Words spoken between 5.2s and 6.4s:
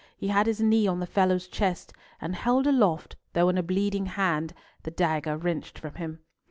wrenched from him.